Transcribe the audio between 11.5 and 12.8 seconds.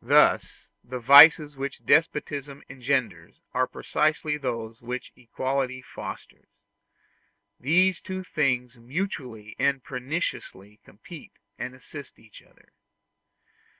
and assist each other.